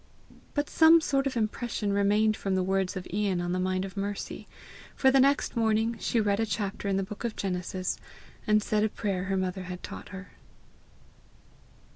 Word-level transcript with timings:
But 0.55 0.67
some 0.67 0.99
sort 0.99 1.27
of 1.27 1.37
impression 1.37 1.93
remained 1.93 2.35
from 2.35 2.55
the 2.55 2.63
words 2.63 2.95
of 2.97 3.05
Ian 3.13 3.39
on 3.39 3.51
the 3.51 3.59
mind 3.59 3.85
of 3.85 3.95
Mercy, 3.95 4.47
for 4.95 5.11
the 5.11 5.19
next 5.19 5.55
morning 5.55 5.95
she 5.99 6.19
read 6.19 6.39
a 6.39 6.45
chapter 6.47 6.87
in 6.87 6.97
the 6.97 7.03
book 7.03 7.23
of 7.23 7.35
Genesis, 7.35 7.99
and 8.47 8.63
said 8.63 8.83
a 8.83 8.89
prayer 8.89 9.25
her 9.25 9.37
mother 9.37 9.65
had 9.65 9.83
taught 9.83 10.09
her. 10.09 10.31